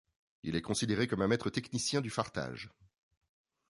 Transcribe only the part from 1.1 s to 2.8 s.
un maître technicien du fartage.